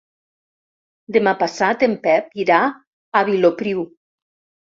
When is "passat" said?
1.41-1.85